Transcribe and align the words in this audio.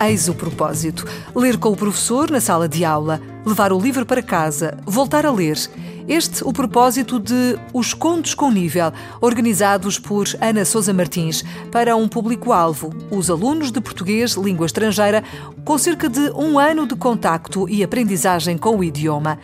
Eis 0.00 0.28
o 0.28 0.34
propósito. 0.34 1.06
Ler 1.34 1.56
com 1.56 1.70
o 1.70 1.76
professor 1.76 2.30
na 2.30 2.40
sala 2.40 2.68
de 2.68 2.84
aula, 2.84 3.20
levar 3.46 3.72
o 3.72 3.78
livro 3.78 4.04
para 4.04 4.22
casa, 4.22 4.76
voltar 4.84 5.24
a 5.24 5.30
ler. 5.30 5.56
Este 6.06 6.44
o 6.44 6.52
propósito 6.52 7.18
de 7.18 7.58
Os 7.72 7.94
Contos 7.94 8.34
com 8.34 8.50
Nível, 8.50 8.92
organizados 9.20 9.98
por 9.98 10.26
Ana 10.40 10.64
Sousa 10.64 10.92
Martins, 10.92 11.42
para 11.70 11.96
um 11.96 12.06
público-alvo, 12.06 12.92
os 13.10 13.30
alunos 13.30 13.70
de 13.70 13.80
português 13.80 14.32
língua 14.32 14.66
estrangeira, 14.66 15.24
com 15.64 15.78
cerca 15.78 16.08
de 16.08 16.30
um 16.32 16.58
ano 16.58 16.86
de 16.86 16.96
contacto 16.96 17.66
e 17.68 17.82
aprendizagem 17.82 18.58
com 18.58 18.76
o 18.76 18.84
idioma. 18.84 19.38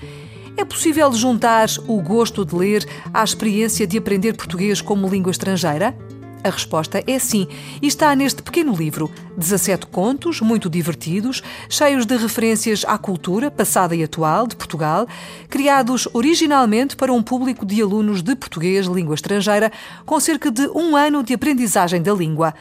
É 0.57 0.65
possível 0.65 1.11
juntar 1.13 1.69
o 1.87 2.03
gosto 2.03 2.45
de 2.45 2.55
ler 2.55 2.87
à 3.15 3.25
experiência 3.25 3.87
de 3.87 3.97
aprender 3.97 4.35
português 4.35 4.83
como 4.83 5.09
língua 5.09 5.31
estrangeira? 5.31 5.97
A 6.43 6.49
resposta 6.49 7.05
é 7.07 7.19
sim, 7.19 7.47
e 7.83 7.87
está 7.87 8.15
neste 8.17 8.43
pequeno 8.43 8.75
livro. 8.75 9.11
17 9.37 9.87
contos, 9.87 10.41
muito 10.41 10.71
divertidos, 10.71 11.43
cheios 11.69 12.07
de 12.07 12.17
referências 12.17 12.83
à 12.87 12.97
cultura 12.97 13.51
passada 13.51 13.95
e 13.95 14.03
atual 14.03 14.47
de 14.47 14.57
Portugal, 14.57 15.07
criados 15.51 16.09
originalmente 16.15 16.97
para 16.97 17.13
um 17.13 17.23
público 17.23 17.67
de 17.67 17.83
alunos 17.83 18.23
de 18.23 18.35
português 18.35 18.87
língua 18.87 19.15
estrangeira, 19.15 19.71
com 20.07 20.19
cerca 20.19 20.51
de 20.51 20.67
um 20.69 20.97
ano 20.97 21.23
de 21.23 21.35
aprendizagem 21.35 22.01
da 22.01 22.15
língua. 22.15 22.55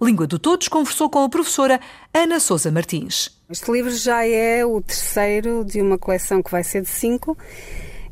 Língua 0.00 0.26
de 0.26 0.38
Todos 0.38 0.68
conversou 0.68 1.10
com 1.10 1.22
a 1.22 1.28
professora 1.28 1.78
Ana 2.12 2.40
Sousa 2.40 2.70
Martins. 2.70 3.30
Este 3.50 3.70
livro 3.70 3.90
já 3.90 4.26
é 4.26 4.64
o 4.64 4.80
terceiro 4.80 5.64
de 5.64 5.80
uma 5.80 5.98
coleção 5.98 6.42
que 6.42 6.50
vai 6.50 6.64
ser 6.64 6.82
de 6.82 6.88
cinco 6.88 7.36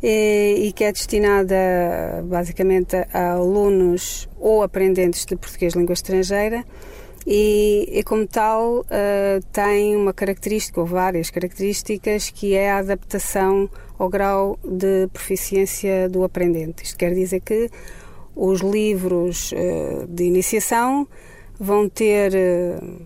e, 0.07 0.71
que 0.73 0.85
é 0.85 0.93
destinada 0.93 1.57
basicamente 2.25 2.95
a 3.11 3.33
alunos 3.33 4.29
ou 4.39 4.63
aprendentes 4.63 5.25
de 5.25 5.35
português 5.35 5.73
língua 5.73 5.95
estrangeira 5.95 6.63
e, 7.27 7.89
e 7.91 8.03
como 8.03 8.27
tal 8.27 8.81
uh, 8.81 8.85
tem 9.51 9.97
uma 9.97 10.13
característica 10.13 10.79
ou 10.79 10.87
várias 10.87 11.31
características 11.31 12.29
que 12.29 12.55
é 12.55 12.71
a 12.71 12.79
adaptação 12.79 13.71
ao 13.99 14.11
grau 14.11 14.59
de 14.63 15.09
proficiência 15.11 16.07
do 16.11 16.23
aprendente. 16.23 16.85
Isto 16.85 16.99
quer 16.99 17.15
dizer 17.15 17.41
que 17.41 17.71
os 18.37 18.61
livros 18.61 19.53
uh, 19.53 20.07
de 20.07 20.25
iniciação 20.25 21.09
vão 21.59 21.89
ter 21.89 22.33
uh, 22.35 23.01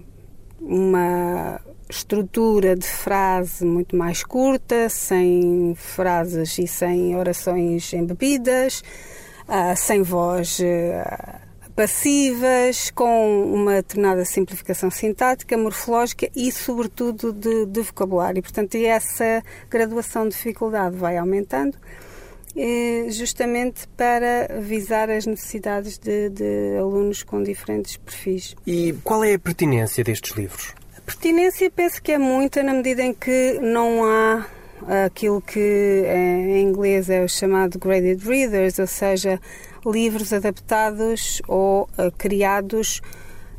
uma 0.61 1.61
estrutura 1.89 2.77
de 2.77 2.86
frase 2.86 3.64
muito 3.64 3.97
mais 3.97 4.22
curta, 4.22 4.89
sem 4.89 5.75
frases 5.77 6.58
e 6.58 6.67
sem 6.67 7.17
orações 7.17 7.92
embebidas, 7.92 8.83
uh, 9.48 9.77
sem 9.77 10.03
voz 10.03 10.58
uh, 10.61 11.48
passivas, 11.75 12.91
com 12.91 13.45
uma 13.45 13.75
determinada 13.75 14.25
simplificação 14.25 14.91
sintática, 14.91 15.56
morfológica 15.56 16.28
e, 16.34 16.50
sobretudo, 16.50 17.33
de, 17.33 17.67
de 17.67 17.80
vocabulário. 17.83 18.42
Portanto, 18.42 18.75
essa 18.75 19.42
graduação 19.70 20.25
de 20.25 20.34
dificuldade 20.34 20.97
vai 20.97 21.17
aumentando 21.17 21.77
eh, 22.56 23.06
justamente 23.11 23.86
para 23.97 24.61
visar 24.61 25.08
as 25.08 25.25
necessidades 25.25 25.96
de, 25.96 26.29
de, 26.30 26.77
alunos 26.77 27.23
com 27.23 27.40
diferentes 27.40 27.96
perfis. 27.96 28.57
E 28.67 28.92
qual 29.05 29.23
é 29.23 29.34
a 29.34 29.39
pertinência 29.39 30.02
destes 30.02 30.36
livros? 30.36 30.74
Pertinência 31.08 31.70
penso 31.70 32.02
que 32.02 32.13
é 32.13 32.19
muita 32.19 32.63
na 32.63 32.74
medida 32.74 33.02
em 33.02 33.14
que 33.14 33.58
não 33.63 34.05
há 34.05 34.46
aquilo 35.07 35.41
que 35.41 36.05
em 36.07 36.61
inglês 36.61 37.08
é 37.08 37.24
o 37.24 37.29
chamado 37.29 37.79
graded 37.79 38.23
readers, 38.23 38.79
ou 38.79 38.86
seja, 38.86 39.41
livros 39.86 40.35
adaptados 40.35 41.41
ou 41.48 41.85
uh, 41.85 42.13
criados 42.19 43.01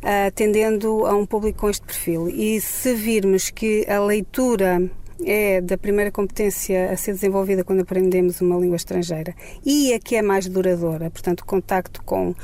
uh, 0.04 0.28
atendendo 0.28 1.08
a 1.08 1.16
um 1.16 1.26
público 1.26 1.62
com 1.62 1.70
este 1.72 1.84
perfil. 1.84 2.30
E 2.30 2.62
se 2.62 2.94
virmos 2.94 3.50
que 3.50 3.84
a 3.90 4.00
leitura 4.00 4.88
é 5.26 5.60
da 5.60 5.76
primeira 5.76 6.12
competência 6.12 6.92
a 6.92 6.98
ser 6.98 7.14
desenvolvida 7.14 7.64
quando 7.64 7.82
aprendemos 7.82 8.42
uma 8.42 8.60
língua 8.60 8.76
estrangeira 8.76 9.34
e 9.66 9.92
a 9.92 10.00
que 10.00 10.16
é 10.16 10.22
mais 10.22 10.48
duradoura, 10.48 11.10
portanto, 11.10 11.42
o 11.42 11.46
contacto 11.46 12.04
com 12.04 12.36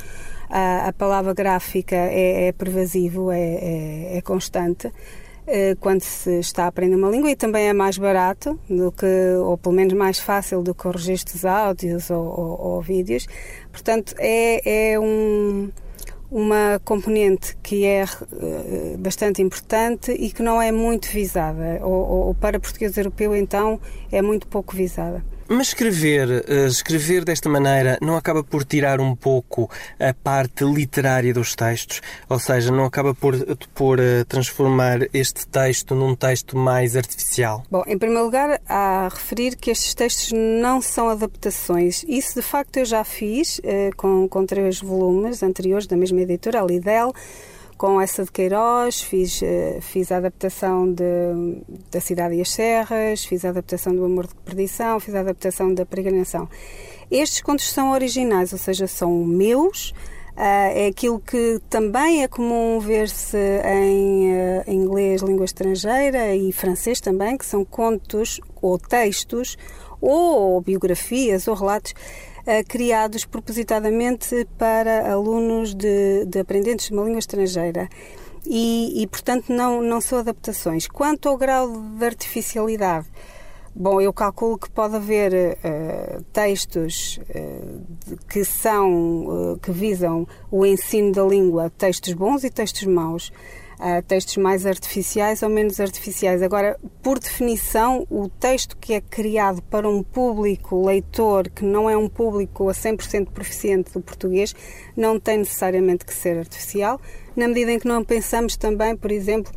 a, 0.49 0.87
a 0.87 0.93
palavra 0.93 1.33
gráfica 1.33 1.95
é, 1.95 2.47
é 2.47 2.51
pervasivo, 2.51 3.31
é, 3.31 3.39
é, 3.39 4.17
é 4.17 4.21
constante 4.21 4.91
eh, 5.47 5.75
quando 5.79 6.01
se 6.01 6.39
está 6.39 6.63
a 6.63 6.67
aprender 6.67 6.95
uma 6.95 7.09
língua 7.09 7.29
e 7.29 7.35
também 7.35 7.67
é 7.67 7.73
mais 7.73 7.99
barato 7.99 8.59
do 8.67 8.91
que, 8.91 9.05
ou 9.43 9.55
pelo 9.57 9.75
menos 9.75 9.93
mais 9.93 10.19
fácil 10.19 10.63
do 10.63 10.73
que 10.73 10.87
os 10.87 10.95
registros 10.95 11.45
áudios 11.45 12.09
ou, 12.09 12.25
ou, 12.25 12.61
ou 12.61 12.81
vídeos. 12.81 13.27
Portanto, 13.71 14.15
é, 14.17 14.93
é 14.93 14.99
um, 14.99 15.69
uma 16.31 16.81
componente 16.83 17.55
que 17.61 17.85
é 17.85 18.03
uh, 18.05 18.97
bastante 18.97 19.41
importante 19.41 20.11
e 20.11 20.31
que 20.31 20.41
não 20.41 20.59
é 20.59 20.71
muito 20.71 21.09
visada, 21.09 21.79
ou, 21.83 22.27
ou 22.27 22.35
para 22.35 22.59
português 22.59 22.97
europeu, 22.97 23.35
então, 23.35 23.79
é 24.11 24.23
muito 24.23 24.47
pouco 24.47 24.75
visada. 24.75 25.23
Mas 25.47 25.67
escrever, 25.67 26.43
eh, 26.47 26.65
escrever 26.65 27.23
desta 27.23 27.47
maneira 27.47 27.99
não 28.01 28.17
acaba 28.17 28.43
por 28.43 28.65
tirar 28.65 28.99
um 28.99 29.15
pouco 29.15 29.69
a 29.99 30.11
parte 30.11 30.63
literária 30.63 31.31
dos 31.33 31.53
textos? 31.55 32.01
Ou 32.27 32.39
seja, 32.39 32.71
não 32.71 32.85
acaba 32.85 33.13
por, 33.13 33.35
por 33.73 33.99
eh, 33.99 34.23
transformar 34.23 35.07
este 35.13 35.47
texto 35.47 35.93
num 35.93 36.15
texto 36.15 36.57
mais 36.57 36.95
artificial? 36.95 37.63
Bom, 37.69 37.83
em 37.85 37.97
primeiro 37.97 38.25
lugar, 38.25 38.59
há 38.67 39.05
a 39.05 39.09
referir 39.09 39.55
que 39.55 39.69
estes 39.69 39.93
textos 39.93 40.31
não 40.33 40.81
são 40.81 41.09
adaptações. 41.09 42.03
Isso, 42.07 42.35
de 42.35 42.41
facto, 42.41 42.77
eu 42.77 42.85
já 42.85 43.03
fiz 43.03 43.61
eh, 43.63 43.91
com, 43.95 44.27
com 44.27 44.45
três 44.45 44.79
volumes 44.81 45.43
anteriores 45.43 45.85
da 45.85 45.95
mesma 45.95 46.21
editora, 46.21 46.61
a 46.61 46.65
Lidl 46.65 47.13
com 47.77 47.99
essa 47.99 48.23
de 48.23 48.31
Queiroz, 48.31 49.01
fiz, 49.01 49.41
eh, 49.43 49.79
fiz 49.81 50.11
a 50.11 50.17
adaptação 50.17 50.91
de, 50.91 51.03
da 51.91 51.99
Cidade 51.99 52.35
e 52.35 52.41
as 52.41 52.49
Serras, 52.49 53.25
fiz 53.25 53.43
a 53.43 53.49
adaptação 53.49 53.95
do 53.95 54.05
Amor 54.05 54.27
de 54.27 54.35
Perdição, 54.35 54.99
fiz 54.99 55.13
a 55.13 55.19
adaptação 55.19 55.73
da 55.73 55.85
Peregrinação. 55.85 56.47
Estes 57.11 57.41
contos 57.41 57.71
são 57.71 57.91
originais, 57.91 58.53
ou 58.53 58.59
seja, 58.59 58.87
são 58.87 59.11
meus, 59.23 59.93
Uh, 60.35 60.67
é 60.75 60.87
aquilo 60.87 61.17
que 61.17 61.61
também 61.69 62.21
é 62.21 62.27
comum 62.27 62.77
ver-se 62.77 63.37
em 63.37 64.33
uh, 64.33 64.63
inglês, 64.69 65.21
língua 65.21 65.45
estrangeira 65.45 66.35
e 66.35 66.51
francês 66.51 66.99
também, 66.99 67.37
que 67.37 67.45
são 67.45 67.63
contos 67.63 68.41
ou 68.61 68.77
textos 68.77 69.57
ou 70.01 70.59
biografias 70.59 71.47
ou 71.47 71.55
relatos 71.55 71.93
criados 72.67 73.25
propositadamente 73.25 74.47
para 74.57 75.11
alunos 75.11 75.73
de, 75.73 76.25
de 76.25 76.39
aprendentes 76.39 76.87
de 76.87 76.93
uma 76.93 77.03
língua 77.03 77.19
estrangeira. 77.19 77.89
E, 78.45 79.01
e, 79.01 79.07
portanto, 79.07 79.51
não, 79.51 79.81
não 79.81 79.99
são 79.99 80.19
adaptações. 80.19 80.87
Quanto 80.87 81.27
ao 81.27 81.37
grau 81.37 81.71
de 81.71 82.05
artificialidade, 82.05 83.07
Bom, 83.77 83.99
eu 83.99 84.13
calculo 84.13 84.57
que 84.57 84.69
pode 84.69 84.95
haver 84.95 85.57
uh, 85.57 86.23
textos 86.31 87.19
uh, 87.29 88.17
que 88.29 88.45
são 88.45 89.25
uh, 89.25 89.59
que 89.61 89.69
visam 89.69 90.25
o 90.49 90.65
ensino 90.65 91.11
da 91.11 91.21
língua, 91.25 91.69
textos 91.69 92.13
bons 92.13 92.45
e 92.45 92.49
textos 92.49 92.85
maus 92.85 93.33
uh, 93.79 94.01
textos 94.07 94.37
mais 94.37 94.65
artificiais 94.65 95.41
ou 95.43 95.49
menos 95.49 95.79
artificiais. 95.79 96.41
Agora, 96.41 96.77
por 97.01 97.19
definição, 97.19 98.05
o 98.09 98.29
texto 98.29 98.77
que 98.77 98.93
é 98.93 99.01
criado 99.01 99.61
para 99.63 99.87
um 99.87 100.03
público 100.03 100.85
leitor 100.85 101.49
que 101.49 101.63
não 101.63 101.89
é 101.89 101.97
um 101.97 102.09
público 102.09 102.69
a 102.69 102.73
100% 102.73 103.29
proficiente 103.31 103.91
do 103.93 104.01
português 104.01 104.55
não 104.95 105.19
tem 105.19 105.39
necessariamente 105.39 106.05
que 106.05 106.13
ser 106.13 106.37
artificial, 106.37 106.99
na 107.35 107.47
medida 107.47 107.71
em 107.71 107.79
que 107.79 107.87
não 107.87 108.03
pensamos 108.03 108.55
também, 108.55 108.95
por 108.95 109.11
exemplo, 109.11 109.51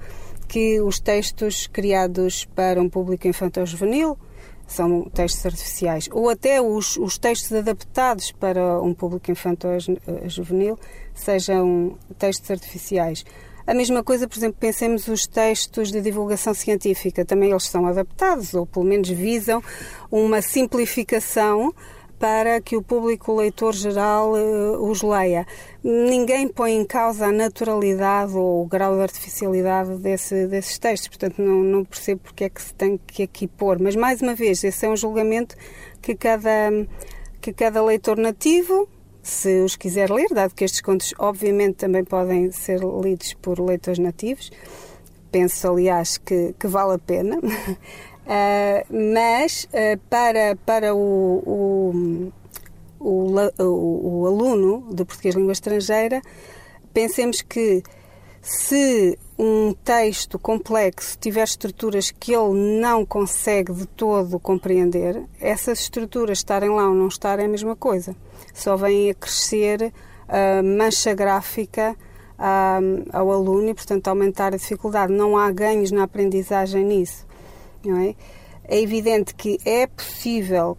que 0.46 0.80
os 0.80 0.98
textos 0.98 1.66
criados 1.66 2.44
para 2.46 2.80
um 2.80 2.88
público 2.88 3.28
infantil-juvenil 3.28 4.18
são 4.66 5.04
textos 5.04 5.44
artificiais, 5.46 6.08
ou 6.12 6.28
até 6.28 6.60
os, 6.60 6.96
os 6.98 7.16
textos 7.16 7.52
adaptados 7.52 8.32
para 8.32 8.80
um 8.82 8.92
público 8.92 9.30
infantil-juvenil 9.30 10.78
sejam 11.14 11.96
textos 12.18 12.50
artificiais. 12.50 13.24
A 13.68 13.74
mesma 13.74 14.02
coisa, 14.02 14.26
por 14.26 14.38
exemplo, 14.38 14.56
pensemos 14.58 15.08
os 15.08 15.26
textos 15.26 15.92
de 15.92 16.00
divulgação 16.00 16.54
científica, 16.54 17.22
também 17.22 17.50
eles 17.50 17.64
são 17.64 17.84
adaptados, 17.84 18.54
ou 18.54 18.64
pelo 18.64 18.86
menos 18.86 19.10
visam 19.10 19.62
uma 20.10 20.40
simplificação 20.40 21.74
para 22.18 22.62
que 22.62 22.78
o 22.78 22.82
público 22.82 23.36
leitor 23.36 23.74
geral 23.74 24.32
uh, 24.32 24.90
os 24.90 25.02
leia. 25.02 25.46
Ninguém 25.84 26.48
põe 26.48 26.76
em 26.76 26.84
causa 26.86 27.26
a 27.26 27.30
naturalidade 27.30 28.34
ou 28.34 28.62
o 28.62 28.66
grau 28.66 28.96
de 28.96 29.02
artificialidade 29.02 29.98
desse, 29.98 30.46
desses 30.46 30.78
textos, 30.78 31.08
portanto 31.08 31.36
não, 31.36 31.62
não 31.62 31.84
percebo 31.84 32.22
porque 32.24 32.44
é 32.44 32.48
que 32.48 32.62
se 32.62 32.72
tem 32.72 32.98
que 33.06 33.24
aqui 33.24 33.46
pôr. 33.46 33.78
Mas, 33.78 33.94
mais 33.94 34.22
uma 34.22 34.34
vez, 34.34 34.64
esse 34.64 34.86
é 34.86 34.88
um 34.88 34.96
julgamento 34.96 35.54
que 36.00 36.14
cada, 36.14 36.70
que 37.38 37.52
cada 37.52 37.84
leitor 37.84 38.16
nativo 38.16 38.88
se 39.28 39.60
os 39.60 39.76
quiser 39.76 40.10
ler, 40.10 40.28
dado 40.32 40.54
que 40.54 40.64
estes 40.64 40.80
contos, 40.80 41.12
obviamente, 41.18 41.74
também 41.76 42.02
podem 42.02 42.50
ser 42.50 42.80
lidos 42.80 43.34
por 43.34 43.60
leitores 43.60 43.98
nativos. 43.98 44.50
Penso, 45.30 45.68
aliás, 45.68 46.16
que, 46.16 46.54
que 46.58 46.66
vale 46.66 46.94
a 46.94 46.98
pena. 46.98 47.36
uh, 47.36 47.42
mas 49.14 49.64
uh, 49.64 49.98
para, 50.08 50.56
para 50.64 50.94
o, 50.94 51.42
o, 51.46 52.32
o, 52.98 54.22
o, 54.22 54.26
aluno 54.26 54.88
de 54.94 55.04
português 55.04 55.34
língua 55.34 55.52
estrangeira, 55.52 56.22
pensemos 56.94 57.42
que 57.42 57.82
se 58.40 59.18
um 59.38 59.74
texto 59.84 60.38
complexo 60.38 61.18
tiver 61.18 61.44
estruturas 61.44 62.10
que 62.10 62.34
ele 62.34 62.80
não 62.80 63.04
consegue 63.04 63.74
de 63.74 63.86
todo 63.86 64.40
compreender, 64.40 65.22
essas 65.38 65.80
estruturas 65.80 66.38
estarem 66.38 66.70
lá 66.70 66.88
ou 66.88 66.94
não 66.94 67.08
estarem 67.08 67.44
é 67.44 67.48
a 67.48 67.50
mesma 67.50 67.76
coisa. 67.76 68.16
Só 68.60 68.76
vem 68.76 69.10
a 69.10 69.14
crescer 69.14 69.92
a 70.28 70.62
mancha 70.62 71.14
gráfica 71.14 71.96
ao 73.12 73.32
aluno 73.32 73.70
e, 73.70 73.74
portanto, 73.74 74.08
aumentar 74.08 74.54
a 74.54 74.56
dificuldade. 74.56 75.12
Não 75.12 75.36
há 75.36 75.50
ganhos 75.50 75.90
na 75.90 76.04
aprendizagem 76.04 76.84
nisso. 76.84 77.26
Não 77.84 77.98
é? 77.98 78.14
é 78.64 78.80
evidente 78.80 79.34
que 79.34 79.58
é 79.64 79.86
possível 79.86 80.76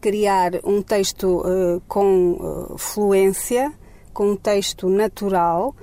criar 0.00 0.52
um 0.64 0.80
texto 0.82 1.40
uh, 1.40 1.82
com 1.88 2.32
uh, 2.32 2.78
fluência, 2.78 3.72
com 4.12 4.30
um 4.30 4.36
texto 4.36 4.88
natural, 4.88 5.74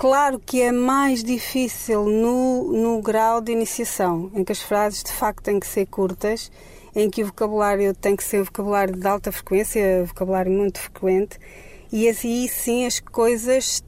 Claro 0.00 0.38
que 0.38 0.62
é 0.62 0.70
mais 0.70 1.24
difícil 1.24 2.04
no, 2.04 2.70
no 2.70 3.02
grau 3.02 3.40
de 3.40 3.50
iniciação, 3.50 4.30
em 4.32 4.44
que 4.44 4.52
as 4.52 4.62
frases 4.62 5.02
de 5.02 5.10
facto 5.10 5.42
têm 5.42 5.58
que 5.58 5.66
ser 5.66 5.86
curtas, 5.86 6.52
em 6.94 7.08
que 7.10 7.22
o 7.22 7.26
vocabulário 7.26 7.94
tem 7.94 8.16
que 8.16 8.24
ser 8.24 8.42
vocabulário 8.42 8.94
de 8.94 9.06
alta 9.06 9.32
frequência, 9.32 10.04
vocabulário 10.04 10.52
muito 10.52 10.78
frequente, 10.78 11.38
e 11.92 12.08
assim 12.08 12.46
sim 12.48 12.86
as 12.86 13.00
coisas, 13.00 13.82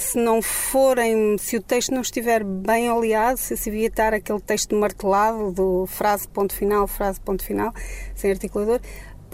se 0.00 0.18
não 0.18 0.40
forem, 0.40 1.36
se 1.38 1.56
o 1.56 1.62
texto 1.62 1.92
não 1.92 2.02
estiver 2.02 2.44
bem 2.44 2.90
oleado, 2.90 3.38
se 3.38 3.56
se 3.56 3.70
estar 3.70 4.14
aquele 4.14 4.40
texto 4.40 4.76
martelado 4.76 5.50
do 5.50 5.86
frase 5.86 6.28
ponto 6.28 6.54
final, 6.54 6.86
frase 6.86 7.20
ponto 7.20 7.44
final, 7.44 7.72
sem 8.14 8.30
articulador, 8.30 8.80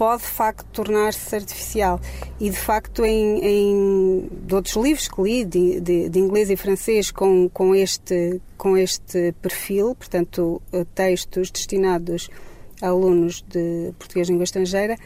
pode 0.01 0.23
de 0.23 0.29
facto 0.29 0.65
tornar-se 0.71 1.35
artificial. 1.35 1.99
E 2.39 2.49
de 2.49 2.57
facto, 2.57 3.05
em, 3.05 3.39
em 3.45 4.29
de 4.47 4.55
outros 4.55 4.75
livros 4.75 5.07
que 5.07 5.21
li, 5.21 5.45
de, 5.45 5.79
de, 5.79 6.09
de, 6.09 6.19
inglês 6.19 6.49
e 6.49 6.55
francês, 6.55 7.11
com, 7.11 7.47
com, 7.49 7.75
este, 7.75 8.41
com 8.57 8.75
este 8.75 9.31
perfil, 9.43 9.93
portanto, 9.93 10.59
eh, 10.73 10.87
textos 10.95 11.51
destinados 11.51 12.31
alunos 12.81 13.41
de 13.47 13.93
português 13.97 14.29
língua 14.29 14.43
estrangeira, 14.43 14.97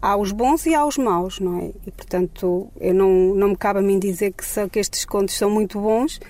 há 0.00 0.16
os 0.16 0.32
bons 0.32 0.66
e 0.66 0.74
há 0.74 0.84
os 0.84 0.96
maus, 0.96 1.40
não 1.40 1.58
é? 1.60 1.72
E 1.86 1.90
portanto, 1.90 2.68
eu 2.80 2.94
não, 2.94 3.34
não 3.34 3.48
me 3.48 3.56
cabe 3.56 3.80
a 3.80 3.82
mim 3.82 3.98
dizer 3.98 4.32
que, 4.32 4.44
são, 4.44 4.68
que 4.68 4.78
estes 4.78 5.04
contos 5.04 5.36
são 5.36 5.50
muito 5.50 5.80
bons, 5.80 6.20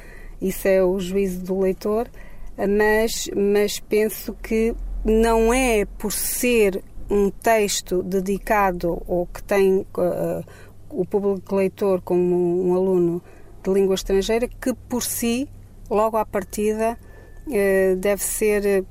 isso 0.41 0.67
é 0.69 0.83
o 0.83 0.99
juízo 0.99 1.43
do 1.43 1.61
leitor, 1.61 2.09
mas, 2.57 3.29
mas 3.37 3.79
penso 3.81 4.35
que 4.43 4.75
não 5.05 5.53
é 5.53 5.85
por 5.85 6.13
ser 6.13 6.83
um 7.11 7.31
texto 7.31 8.03
dedicado 8.03 9.01
ou 9.07 9.27
que 9.27 9.43
tem 9.43 9.79
uh, 9.79 10.45
o 10.91 11.05
público 11.05 11.57
leitor 11.57 12.01
como 12.03 12.69
um 12.69 12.75
aluno 12.75 13.23
de 13.63 13.71
língua 13.71 13.95
estrangeira 13.95 14.49
que 14.49 14.75
por 14.89 15.03
si, 15.03 15.49
logo 15.89 16.17
à 16.17 16.27
partida, 16.27 16.99
uh, 17.47 17.97
deve 17.97 18.23
ser 18.23 18.85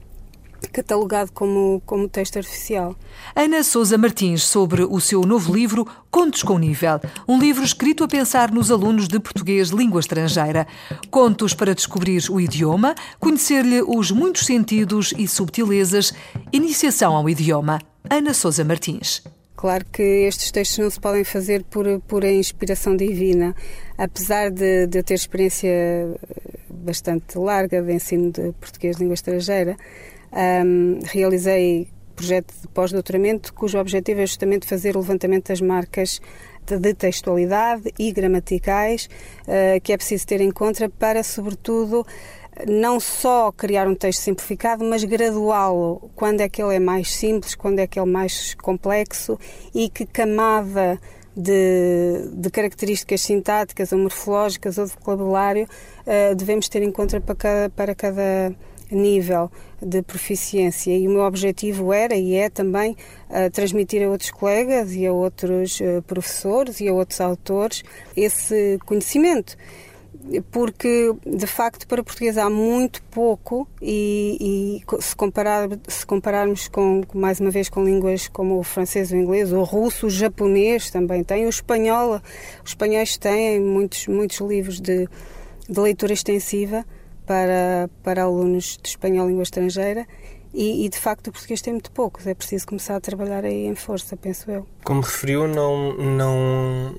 catalogado 0.77 1.31
como, 1.31 1.81
como 1.87 2.07
texto 2.07 2.37
artificial. 2.37 2.95
Ana 3.35 3.63
Sousa 3.63 3.97
Martins, 3.97 4.43
sobre 4.43 4.83
o 4.83 4.99
seu 5.01 5.21
novo 5.21 5.51
livro 5.51 5.87
Contos 6.11 6.43
com 6.43 6.59
Nível, 6.59 6.99
um 7.27 7.39
livro 7.39 7.63
escrito 7.63 8.03
a 8.03 8.07
pensar 8.07 8.51
nos 8.51 8.69
alunos 8.69 9.07
de 9.07 9.19
português 9.19 9.69
língua 9.69 9.99
estrangeira. 9.99 10.67
Contos 11.09 11.55
para 11.55 11.73
descobrir 11.73 12.23
o 12.29 12.39
idioma, 12.39 12.93
conhecer-lhe 13.19 13.81
os 13.81 14.11
muitos 14.11 14.45
sentidos 14.45 15.15
e 15.17 15.27
subtilezas, 15.27 16.13
iniciação 16.53 17.15
ao 17.15 17.27
idioma. 17.27 17.81
Ana 18.07 18.33
Sousa 18.33 18.63
Martins. 18.63 19.23
Claro 19.55 19.83
que 19.91 20.03
estes 20.03 20.51
textos 20.51 20.77
não 20.77 20.89
se 20.91 20.99
podem 20.99 21.23
fazer 21.23 21.63
por 21.63 21.85
pura 22.01 22.31
inspiração 22.31 22.95
divina. 22.95 23.55
Apesar 23.97 24.51
de, 24.51 24.85
de 24.85 24.99
eu 24.99 25.03
ter 25.03 25.15
experiência 25.15 25.71
bastante 26.69 27.35
larga 27.35 27.81
de 27.81 27.91
ensino 27.91 28.31
de 28.31 28.51
português 28.61 28.95
de 28.95 29.01
língua 29.01 29.15
estrangeira, 29.15 29.75
um, 30.31 30.99
realizei 31.03 31.87
projeto 32.15 32.51
de 32.61 32.67
pós-doutoramento 32.69 33.53
cujo 33.53 33.77
objetivo 33.77 34.21
é 34.21 34.25
justamente 34.25 34.65
fazer 34.65 34.95
o 34.97 34.99
levantamento 34.99 35.49
das 35.49 35.61
marcas 35.61 36.19
de 36.65 36.93
textualidade 36.93 37.93
e 37.97 38.11
gramaticais 38.11 39.07
uh, 39.43 39.79
que 39.81 39.93
é 39.93 39.97
preciso 39.97 40.25
ter 40.25 40.41
em 40.41 40.51
conta 40.51 40.89
para, 40.89 41.23
sobretudo, 41.23 42.05
não 42.67 42.99
só 42.99 43.51
criar 43.51 43.87
um 43.87 43.95
texto 43.95 44.21
simplificado, 44.21 44.83
mas 44.83 45.03
graduá-lo. 45.03 46.09
Quando 46.15 46.41
é 46.41 46.49
que 46.49 46.61
ele 46.61 46.75
é 46.75 46.79
mais 46.79 47.13
simples, 47.13 47.55
quando 47.55 47.79
é 47.79 47.87
que 47.87 47.99
ele 47.99 48.09
é 48.09 48.11
mais 48.11 48.55
complexo 48.55 49.39
e 49.73 49.87
que 49.89 50.05
camada 50.05 50.99
de, 51.35 52.29
de 52.33 52.49
características 52.49 53.21
sintáticas 53.21 53.91
ou 53.91 53.99
morfológicas 53.99 54.77
ou 54.79 54.85
de 54.85 54.91
vocabulário 54.91 55.67
uh, 56.01 56.35
devemos 56.35 56.67
ter 56.67 56.81
em 56.81 56.91
conta 56.91 57.21
para 57.21 57.35
cada, 57.35 57.69
para 57.69 57.95
cada 57.95 58.55
nível 58.91 59.51
de 59.81 60.01
proficiência. 60.01 60.95
E 60.95 61.07
o 61.07 61.11
meu 61.11 61.21
objetivo 61.21 61.93
era 61.93 62.15
e 62.15 62.35
é 62.35 62.49
também 62.49 62.95
uh, 63.29 63.49
transmitir 63.51 64.05
a 64.05 64.09
outros 64.09 64.31
colegas 64.31 64.93
e 64.93 65.05
a 65.05 65.13
outros 65.13 65.79
uh, 65.79 66.01
professores 66.03 66.79
e 66.79 66.87
a 66.87 66.93
outros 66.93 67.21
autores 67.21 67.83
esse 68.15 68.79
conhecimento. 68.85 69.57
Porque 70.51 71.13
de 71.25 71.47
facto 71.47 71.87
para 71.87 72.03
português 72.03 72.37
há 72.37 72.49
muito 72.49 73.01
pouco 73.03 73.65
e, 73.81 74.83
e 74.89 75.01
se, 75.01 75.15
comparar, 75.15 75.69
se 75.87 76.05
compararmos 76.05 76.67
com 76.67 77.01
mais 77.13 77.39
uma 77.39 77.49
vez 77.49 77.69
com 77.69 77.81
línguas 77.81 78.27
como 78.27 78.59
o 78.59 78.63
francês, 78.63 79.11
o 79.11 79.15
inglês, 79.15 79.53
o 79.53 79.63
russo, 79.63 80.07
o 80.07 80.09
japonês 80.09 80.89
também 80.89 81.23
tem, 81.23 81.45
o 81.45 81.49
espanhol, 81.49 82.19
os 82.61 82.71
espanhóis 82.71 83.15
têm 83.15 83.61
muitos 83.61 84.07
muitos 84.07 84.39
livros 84.41 84.81
de, 84.81 85.07
de 85.69 85.79
leitura 85.79 86.11
extensiva 86.11 86.83
para, 87.27 87.89
para 88.01 88.23
alunos 88.23 88.79
de 88.81 88.89
espanhol 88.89 89.27
língua 89.27 89.43
estrangeira 89.43 90.07
e, 90.53 90.85
e, 90.85 90.89
de 90.89 90.97
facto 90.97 91.27
o 91.27 91.31
português 91.31 91.61
tem 91.61 91.73
muito 91.73 91.91
poucos. 91.91 92.25
É 92.25 92.33
preciso 92.33 92.65
começar 92.65 92.95
a 92.95 93.01
trabalhar 93.01 93.45
aí 93.45 93.67
em 93.67 93.75
força, 93.75 94.17
penso 94.17 94.49
eu. 94.49 94.65
Como 94.83 95.01
referiu, 95.01 95.47
não, 95.47 95.93
não 95.97 96.95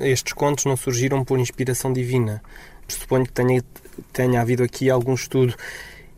estes 0.00 0.32
contos 0.32 0.64
não 0.64 0.76
surgiram 0.76 1.22
por 1.22 1.38
inspiração 1.38 1.92
divina. 1.92 2.42
Suponho 2.88 3.24
que 3.24 3.32
tenha, 3.32 3.62
tenha 4.12 4.40
havido 4.40 4.64
aqui 4.64 4.90
algum 4.90 5.14
estudo. 5.14 5.54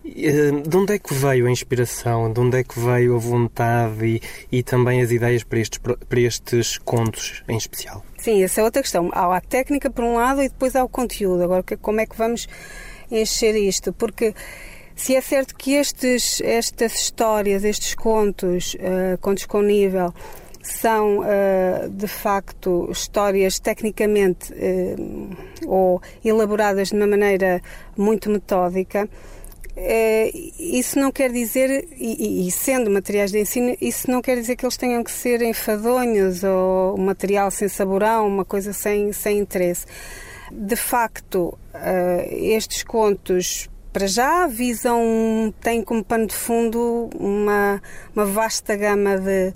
Eh, 0.04 0.50
de 0.66 0.76
onde 0.76 0.94
é 0.94 0.98
que 0.98 1.12
veio 1.12 1.46
a 1.46 1.50
inspiração? 1.50 2.32
De 2.32 2.40
onde 2.40 2.58
é 2.58 2.64
que 2.64 2.78
veio 2.78 3.16
a 3.16 3.18
vontade 3.18 4.06
e, 4.06 4.22
e 4.50 4.62
também 4.62 5.02
as 5.02 5.10
ideias 5.10 5.44
para 5.44 5.58
estes, 5.58 5.78
para 5.78 6.20
estes 6.20 6.78
contos 6.78 7.42
em 7.48 7.56
especial? 7.56 8.02
Sim, 8.16 8.42
essa 8.42 8.60
é 8.60 8.64
outra 8.64 8.80
questão. 8.80 9.10
Há 9.12 9.36
a 9.36 9.40
técnica 9.40 9.90
por 9.90 10.04
um 10.04 10.14
lado 10.14 10.40
e 10.42 10.48
depois 10.48 10.74
há 10.76 10.84
o 10.84 10.88
conteúdo. 10.88 11.42
Agora, 11.42 11.62
como 11.80 12.00
é 12.00 12.06
que 12.06 12.16
vamos 12.16 12.48
encher 13.10 13.54
isto, 13.56 13.92
porque 13.92 14.34
se 14.98 15.14
é 15.14 15.20
certo 15.20 15.54
que 15.54 15.74
estes, 15.74 16.40
estas 16.40 16.92
histórias, 16.94 17.62
estes 17.62 17.94
contos, 17.94 18.74
uh, 18.74 19.16
contos 19.20 19.46
com 19.46 19.62
nível, 19.62 20.12
são 20.60 21.20
uh, 21.20 21.88
de 21.88 22.08
facto 22.08 22.88
histórias 22.90 23.60
tecnicamente 23.60 24.52
uh, 24.52 25.36
ou 25.66 26.02
elaboradas 26.24 26.88
de 26.88 26.96
uma 26.96 27.06
maneira 27.06 27.62
muito 27.96 28.28
metódica, 28.28 29.08
isso 30.58 30.98
não 30.98 31.12
quer 31.12 31.30
dizer, 31.30 31.86
e, 31.96 32.48
e, 32.48 32.50
sendo 32.50 32.90
materiais 32.90 33.30
de 33.30 33.38
ensino, 33.38 33.76
isso 33.80 34.10
não 34.10 34.20
quer 34.20 34.34
dizer 34.34 34.56
que 34.56 34.64
eles 34.64 34.76
tenham 34.76 35.04
que 35.04 35.12
ser 35.12 35.40
enfadonhos 35.40 36.42
ou 36.42 36.98
material 36.98 37.48
sem 37.52 37.68
saborão, 37.68 38.26
uma 38.26 38.44
coisa 38.44 38.72
sem, 38.72 39.12
sem 39.12 39.38
interesse. 39.38 39.86
De 40.50 40.76
facto, 40.76 41.58
uh, 41.74 42.34
estes 42.34 42.82
contos 42.82 43.68
para 43.92 44.06
já 44.06 44.46
visam, 44.46 45.52
têm 45.60 45.82
como 45.82 46.04
pano 46.04 46.26
de 46.26 46.34
fundo 46.34 47.10
uma, 47.18 47.82
uma 48.14 48.24
vasta 48.24 48.76
gama 48.76 49.18
de, 49.18 49.52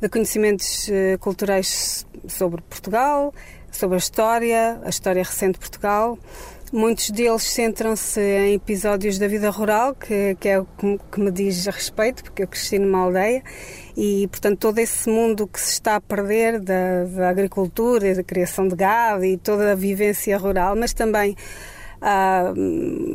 de 0.00 0.08
conhecimentos 0.08 0.88
uh, 0.88 1.18
culturais 1.18 2.06
sobre 2.28 2.62
Portugal, 2.62 3.34
sobre 3.70 3.96
a 3.96 3.98
história, 3.98 4.80
a 4.84 4.88
história 4.88 5.22
recente 5.22 5.54
de 5.54 5.60
Portugal, 5.60 6.18
Muitos 6.72 7.10
deles 7.10 7.42
centram-se 7.42 8.20
em 8.20 8.54
episódios 8.54 9.18
da 9.18 9.26
vida 9.26 9.50
rural, 9.50 9.92
que, 9.92 10.36
que 10.38 10.48
é 10.48 10.60
o 10.60 10.66
que 11.10 11.18
me 11.18 11.32
diz 11.32 11.66
a 11.66 11.72
respeito, 11.72 12.22
porque 12.22 12.44
eu 12.44 12.46
cresci 12.46 12.78
numa 12.78 13.00
aldeia 13.00 13.42
e, 13.96 14.28
portanto, 14.28 14.60
todo 14.60 14.78
esse 14.78 15.10
mundo 15.10 15.48
que 15.48 15.60
se 15.60 15.72
está 15.72 15.96
a 15.96 16.00
perder 16.00 16.60
da, 16.60 17.04
da 17.06 17.28
agricultura, 17.28 18.14
da 18.14 18.22
criação 18.22 18.68
de 18.68 18.76
gado 18.76 19.24
e 19.24 19.36
toda 19.36 19.72
a 19.72 19.74
vivência 19.74 20.38
rural, 20.38 20.76
mas 20.76 20.92
também 20.92 21.34
há, 22.00 22.52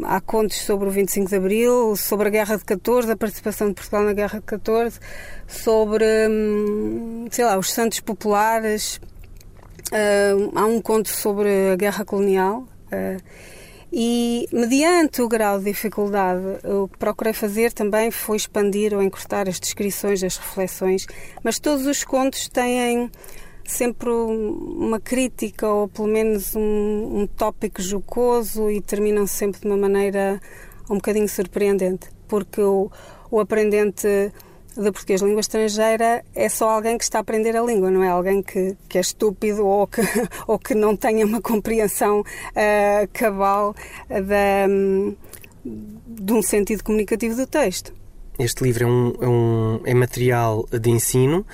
há 0.03 0.19
contos 0.19 0.57
sobre 0.57 0.89
o 0.89 0.91
25 0.91 1.29
de 1.29 1.35
Abril, 1.37 1.95
sobre 1.95 2.27
a 2.27 2.31
Guerra 2.31 2.57
de 2.57 2.65
14, 2.65 3.09
a 3.09 3.15
participação 3.15 3.69
de 3.69 3.75
Portugal 3.75 4.03
na 4.03 4.11
Guerra 4.11 4.39
de 4.39 4.45
14, 4.45 4.99
sobre, 5.47 6.05
hum, 6.29 7.27
sei 7.31 7.45
lá, 7.45 7.57
os 7.57 7.71
santos 7.71 8.01
populares. 8.01 8.99
Uh, 9.93 10.51
há 10.55 10.65
um 10.65 10.81
conto 10.81 11.07
sobre 11.07 11.71
a 11.71 11.75
Guerra 11.77 12.03
Colonial, 12.03 12.67
e, 13.91 14.47
mediante 14.51 15.21
o 15.21 15.27
grau 15.27 15.59
de 15.59 15.65
dificuldade, 15.65 16.41
o 16.63 16.87
que 16.87 16.97
procurei 16.97 17.33
fazer 17.33 17.71
também 17.71 18.11
foi 18.11 18.37
expandir 18.37 18.93
ou 18.93 19.01
encurtar 19.01 19.47
as 19.47 19.59
descrições, 19.59 20.23
as 20.23 20.37
reflexões, 20.37 21.07
mas 21.43 21.59
todos 21.59 21.85
os 21.85 22.03
contos 22.03 22.49
têm 22.49 23.09
sempre 23.63 24.09
uma 24.09 24.99
crítica 24.99 25.67
ou 25.67 25.87
pelo 25.87 26.07
menos 26.07 26.55
um, 26.55 27.21
um 27.21 27.27
tópico 27.27 27.81
jocoso 27.81 28.69
e 28.69 28.81
terminam 28.81 29.25
sempre 29.25 29.61
de 29.61 29.67
uma 29.67 29.77
maneira 29.77 30.39
um 30.89 30.95
bocadinho 30.95 31.27
surpreendente, 31.27 32.09
porque 32.27 32.61
o, 32.61 32.91
o 33.31 33.39
aprendente 33.39 34.31
de 34.75 34.91
português 34.91 35.21
língua 35.21 35.39
estrangeira 35.39 36.23
é 36.35 36.49
só 36.49 36.69
alguém 36.69 36.97
que 36.97 37.03
está 37.03 37.19
a 37.19 37.21
aprender 37.21 37.55
a 37.55 37.61
língua, 37.61 37.89
não 37.89 38.03
é 38.03 38.09
alguém 38.09 38.41
que, 38.41 38.75
que 38.89 38.97
é 38.97 39.01
estúpido 39.01 39.65
ou 39.65 39.87
que, 39.87 40.01
ou 40.45 40.59
que 40.59 40.75
não 40.75 40.95
tenha 40.95 41.25
uma 41.25 41.41
compreensão 41.41 42.19
uh, 42.21 43.07
cabal 43.13 43.73
da, 44.09 44.69
um, 44.69 45.15
de 45.63 46.33
um 46.33 46.41
sentido 46.41 46.83
comunicativo 46.83 47.35
do 47.35 47.47
texto. 47.47 47.93
Este 48.37 48.63
livro 48.63 48.83
é, 48.83 48.87
um, 48.87 49.13
é, 49.21 49.27
um, 49.27 49.81
é 49.85 49.93
material 49.93 50.67
de 50.69 50.89
ensino 50.89 51.45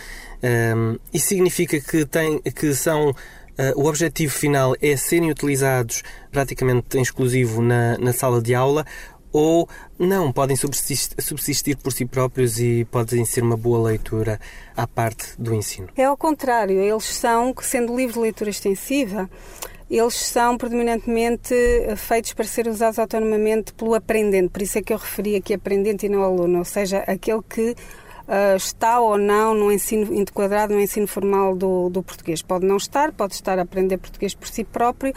um, 0.75 0.97
e 1.13 1.19
significa 1.19 1.79
que, 1.79 2.05
tem, 2.05 2.39
que 2.39 2.73
são 2.73 3.13
Uh, 3.51 3.79
o 3.79 3.85
objetivo 3.85 4.33
final 4.33 4.73
é 4.81 4.95
serem 4.95 5.29
utilizados 5.29 6.01
praticamente 6.31 6.97
em 6.97 7.01
exclusivo 7.01 7.61
na, 7.61 7.97
na 7.97 8.13
sala 8.13 8.41
de 8.41 8.55
aula 8.55 8.85
ou 9.31 9.67
não, 9.97 10.31
podem 10.31 10.55
subsistir, 10.55 11.15
subsistir, 11.19 11.77
por 11.77 11.91
si 11.91 12.05
próprios 12.05 12.59
e 12.59 12.85
podem 12.85 13.23
ser 13.25 13.43
uma 13.43 13.57
boa 13.57 13.89
leitura 13.89 14.39
à 14.75 14.85
parte 14.87 15.33
do 15.37 15.53
ensino? 15.53 15.87
É 15.95 16.05
ao 16.05 16.17
contrário, 16.17 16.79
eles 16.79 17.05
são, 17.05 17.53
sendo 17.61 17.95
livros 17.95 18.15
de 18.15 18.21
leitura 18.21 18.49
extensiva, 18.49 19.29
eles 19.89 20.15
são 20.15 20.57
predominantemente 20.57 21.53
feitos 21.97 22.33
para 22.33 22.45
ser 22.45 22.67
usados 22.67 22.97
autonomamente 22.97 23.73
pelo 23.73 23.93
aprendente, 23.93 24.49
por 24.49 24.61
isso 24.61 24.77
é 24.77 24.81
que 24.81 24.93
eu 24.93 24.97
referi 24.97 25.35
aqui 25.35 25.53
aprendente 25.53 26.05
e 26.05 26.09
não 26.09 26.23
aluno, 26.23 26.59
ou 26.59 26.65
seja, 26.65 26.99
aquele 26.99 27.41
que 27.41 27.75
uh, 28.27 28.55
está 28.55 28.99
ou 28.99 29.17
não 29.17 29.53
no 29.53 29.71
ensino 29.71 30.13
enquadrado 30.13 30.73
no 30.73 30.79
ensino 30.79 31.07
formal 31.07 31.55
do, 31.55 31.89
do, 31.89 32.03
português. 32.03 32.41
Pode 32.41 32.65
não 32.65 32.77
estar, 32.77 33.11
pode 33.11 33.33
estar 33.33 33.59
a 33.59 33.61
aprender 33.63 33.97
português 33.97 34.33
por 34.33 34.47
si 34.47 34.63
próprio 34.63 35.13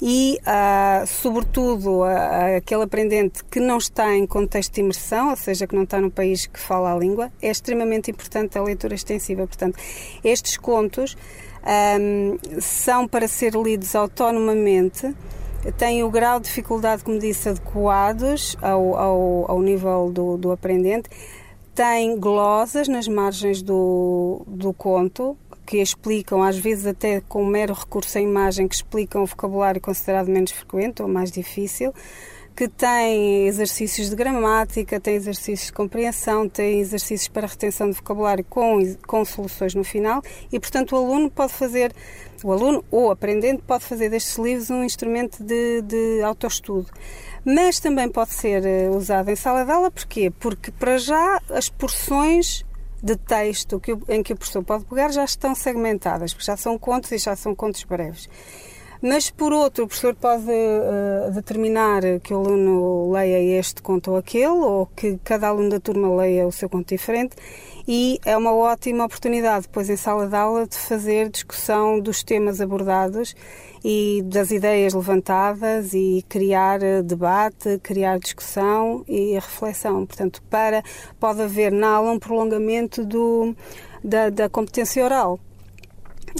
e, 0.00 0.38
uh, 0.42 1.06
sobretudo, 1.06 2.00
uh, 2.00 2.56
aquele 2.56 2.82
aprendente 2.82 3.44
que 3.44 3.60
não 3.60 3.78
está 3.78 4.14
em 4.14 4.26
contexto 4.26 4.74
de 4.74 4.80
imersão, 4.80 5.30
ou 5.30 5.36
seja, 5.36 5.66
que 5.66 5.74
não 5.74 5.84
está 5.84 6.00
no 6.00 6.10
país 6.10 6.46
que 6.46 6.58
fala 6.58 6.92
a 6.92 6.98
língua, 6.98 7.30
é 7.42 7.50
extremamente 7.50 8.10
importante 8.10 8.58
a 8.58 8.62
leitura 8.62 8.94
extensiva. 8.94 9.46
Portanto, 9.46 9.78
estes 10.22 10.56
contos 10.56 11.16
um, 12.00 12.38
são 12.60 13.06
para 13.06 13.26
ser 13.28 13.54
lidos 13.54 13.94
autonomamente 13.94 15.14
têm 15.76 16.02
o 16.02 16.10
grau 16.10 16.38
de 16.38 16.46
dificuldade, 16.46 17.02
como 17.02 17.18
disse, 17.18 17.48
adequados 17.48 18.56
ao, 18.62 18.96
ao, 18.96 19.50
ao 19.50 19.60
nível 19.60 20.10
do, 20.12 20.36
do 20.36 20.52
aprendente 20.52 21.10
tem 21.78 22.18
glosas 22.18 22.88
nas 22.88 23.06
margens 23.06 23.62
do, 23.62 24.42
do 24.48 24.72
conto 24.72 25.38
que 25.64 25.76
explicam, 25.76 26.42
às 26.42 26.58
vezes 26.58 26.84
até 26.88 27.20
com 27.20 27.46
mero 27.46 27.72
recurso 27.72 28.18
à 28.18 28.20
imagem, 28.20 28.66
que 28.66 28.74
explicam 28.74 29.22
o 29.22 29.26
vocabulário 29.26 29.80
considerado 29.80 30.26
menos 30.26 30.50
frequente 30.50 31.00
ou 31.02 31.08
mais 31.08 31.30
difícil, 31.30 31.94
que 32.56 32.66
tem 32.66 33.46
exercícios 33.46 34.10
de 34.10 34.16
gramática, 34.16 34.98
tem 34.98 35.14
exercícios 35.14 35.68
de 35.68 35.72
compreensão, 35.72 36.48
tem 36.48 36.80
exercícios 36.80 37.28
para 37.28 37.46
retenção 37.46 37.88
de 37.88 37.94
vocabulário 37.94 38.44
com, 38.50 38.80
com 39.06 39.24
soluções 39.24 39.72
no 39.76 39.84
final 39.84 40.20
e, 40.50 40.58
portanto, 40.58 40.96
o 40.96 40.96
aluno 40.96 41.30
pode 41.30 41.52
fazer, 41.52 41.94
o 42.42 42.50
aluno 42.50 42.84
ou 42.90 43.12
aprendente 43.12 43.62
pode 43.64 43.84
fazer 43.84 44.08
destes 44.08 44.36
livros 44.36 44.68
um 44.68 44.82
instrumento 44.82 45.44
de, 45.44 45.80
de 45.82 46.22
autoestudo 46.22 46.88
mas 47.50 47.80
também 47.80 48.10
pode 48.10 48.34
ser 48.34 48.66
eh, 48.66 48.90
usado 48.90 49.30
em 49.30 49.36
sala 49.36 49.64
de 49.64 49.70
aula, 49.70 49.90
porquê? 49.90 50.30
Porque 50.30 50.70
para 50.70 50.98
já 50.98 51.40
as 51.48 51.70
porções 51.70 52.62
de 53.02 53.16
texto 53.16 53.80
que, 53.80 53.96
em 54.06 54.22
que 54.22 54.34
o 54.34 54.36
professor 54.36 54.62
pode 54.62 54.84
pegar 54.84 55.10
já 55.10 55.24
estão 55.24 55.54
segmentadas, 55.54 56.34
porque 56.34 56.44
já 56.44 56.58
são 56.58 56.78
contos 56.78 57.10
e 57.10 57.16
já 57.16 57.34
são 57.34 57.54
contos 57.54 57.84
breves. 57.84 58.28
Mas, 59.00 59.30
por 59.30 59.50
outro, 59.54 59.84
o 59.84 59.86
professor 59.86 60.14
pode 60.14 60.50
uh, 60.50 61.30
determinar 61.32 62.02
que 62.22 62.34
o 62.34 62.38
aluno 62.38 63.12
leia 63.12 63.58
este 63.58 63.80
conto 63.80 64.10
ou 64.10 64.18
aquele, 64.18 64.48
ou 64.48 64.84
que 64.84 65.18
cada 65.24 65.48
aluno 65.48 65.70
da 65.70 65.80
turma 65.80 66.14
leia 66.16 66.46
o 66.46 66.52
seu 66.52 66.68
conto 66.68 66.88
diferente, 66.88 67.34
e 67.90 68.20
é 68.22 68.36
uma 68.36 68.54
ótima 68.54 69.06
oportunidade, 69.06 69.62
depois, 69.62 69.88
em 69.88 69.96
sala 69.96 70.26
de 70.26 70.36
aula, 70.36 70.66
de 70.66 70.76
fazer 70.76 71.30
discussão 71.30 71.98
dos 71.98 72.22
temas 72.22 72.60
abordados 72.60 73.34
e 73.82 74.22
das 74.26 74.50
ideias 74.50 74.92
levantadas 74.92 75.94
e 75.94 76.22
criar 76.28 76.82
eh, 76.82 77.00
debate, 77.00 77.80
criar 77.82 78.18
discussão 78.18 79.02
e 79.08 79.32
reflexão. 79.36 80.04
Portanto, 80.04 80.42
para, 80.50 80.82
pode 81.18 81.40
haver 81.40 81.72
na 81.72 81.88
aula 81.88 82.12
um 82.12 82.18
prolongamento 82.18 83.06
do, 83.06 83.56
da, 84.04 84.28
da 84.28 84.50
competência 84.50 85.02
oral. 85.02 85.40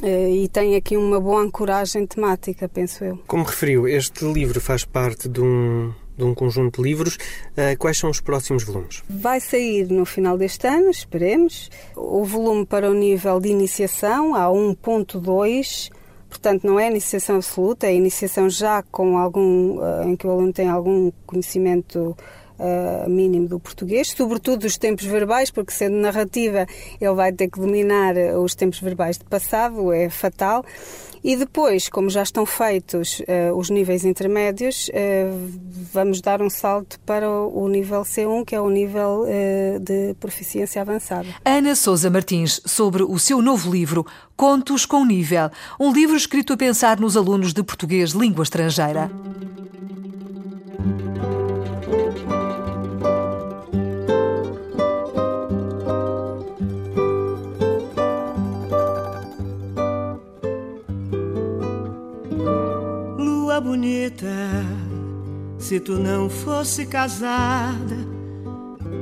Eh, 0.02 0.30
e 0.30 0.48
tem 0.48 0.76
aqui 0.76 0.98
uma 0.98 1.18
boa 1.18 1.40
ancoragem 1.40 2.06
temática, 2.06 2.68
penso 2.68 3.02
eu. 3.04 3.18
Como 3.26 3.44
referiu, 3.44 3.88
este 3.88 4.22
livro 4.26 4.60
faz 4.60 4.84
parte 4.84 5.30
de 5.30 5.40
um, 5.40 5.94
de 6.18 6.24
um 6.24 6.34
conjunto 6.34 6.82
de 6.82 6.88
livros. 6.88 7.16
Eh, 7.56 7.76
quais 7.76 7.96
são 7.96 8.10
os 8.10 8.20
próximos 8.20 8.64
volumes? 8.64 9.02
Vai 9.08 9.40
sair 9.40 9.88
no 9.88 10.04
final 10.04 10.36
deste 10.36 10.66
ano, 10.66 10.90
esperemos. 10.90 11.70
O 11.96 12.24
volume 12.24 12.66
para 12.66 12.90
o 12.90 12.94
nível 12.94 13.40
de 13.40 13.48
iniciação, 13.48 14.34
há 14.34 14.48
1.2 14.48 15.90
Portanto, 16.28 16.66
não 16.66 16.78
é 16.78 16.88
iniciação 16.90 17.36
absoluta, 17.36 17.86
é 17.86 17.94
iniciação 17.94 18.50
já 18.50 18.82
com 18.82 19.16
algum, 19.16 19.78
uh, 19.78 20.02
em 20.06 20.14
que 20.14 20.26
o 20.26 20.30
aluno 20.30 20.52
tem 20.52 20.68
algum 20.68 21.10
conhecimento 21.26 22.14
uh, 22.58 23.08
mínimo 23.08 23.48
do 23.48 23.58
português, 23.58 24.08
sobretudo 24.10 24.64
os 24.64 24.76
tempos 24.76 25.06
verbais, 25.06 25.50
porque 25.50 25.72
sendo 25.72 25.96
narrativa 25.96 26.66
ele 27.00 27.14
vai 27.14 27.32
ter 27.32 27.48
que 27.48 27.58
dominar 27.58 28.14
os 28.38 28.54
tempos 28.54 28.78
verbais 28.80 29.16
de 29.16 29.24
passado, 29.24 29.90
é 29.92 30.10
fatal. 30.10 30.64
E 31.22 31.36
depois, 31.36 31.88
como 31.88 32.08
já 32.08 32.22
estão 32.22 32.46
feitos 32.46 33.20
uh, 33.20 33.56
os 33.56 33.70
níveis 33.70 34.04
intermédios, 34.04 34.88
uh, 34.88 35.50
vamos 35.92 36.20
dar 36.20 36.40
um 36.40 36.50
salto 36.50 36.98
para 37.00 37.28
o 37.30 37.68
nível 37.68 38.02
C1, 38.02 38.44
que 38.44 38.54
é 38.54 38.60
o 38.60 38.70
nível 38.70 39.24
uh, 39.24 39.78
de 39.80 40.14
proficiência 40.20 40.80
avançada. 40.80 41.28
Ana 41.44 41.74
Souza 41.74 42.10
Martins, 42.10 42.60
sobre 42.64 43.02
o 43.02 43.18
seu 43.18 43.42
novo 43.42 43.70
livro, 43.70 44.06
Contos 44.36 44.86
com 44.86 45.04
Nível, 45.04 45.50
um 45.80 45.92
livro 45.92 46.16
escrito 46.16 46.52
a 46.52 46.56
pensar 46.56 46.98
nos 47.00 47.16
alunos 47.16 47.52
de 47.52 47.62
português 47.62 48.10
língua 48.10 48.42
estrangeira. 48.42 49.10
Se 65.58 65.80
tu 65.80 65.98
não 65.98 66.30
fosse 66.30 66.86
casada, 66.86 67.96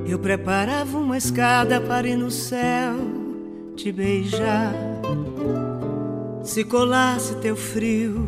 eu 0.06 0.18
preparava 0.18 0.98
uma 0.98 1.16
escada 1.16 1.80
para 1.80 2.08
ir 2.08 2.16
no 2.16 2.30
céu 2.30 2.94
te 3.76 3.92
beijar. 3.92 4.74
Se 6.42 6.64
colasse 6.64 7.36
teu 7.36 7.54
frio 7.54 8.26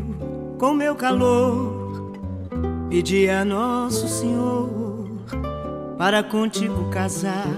com 0.59 0.75
meu 0.75 0.95
calor, 0.95 2.13
pedia 2.91 3.41
a 3.41 3.45
Nosso 3.45 4.07
Senhor 4.07 5.09
para 5.97 6.23
contigo 6.23 6.91
casar. 6.91 7.49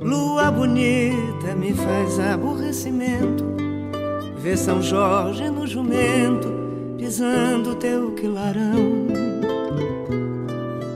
Lua 0.00 0.50
bonita 0.50 1.54
me 1.56 1.72
faz 1.72 2.20
aborrecimento, 2.20 3.44
ver 4.36 4.56
São 4.56 4.82
Jorge 4.82 5.48
no 5.50 5.66
jumento 5.66 6.57
pisando 7.08 7.74
teu 7.76 8.10
quilarão. 8.10 9.06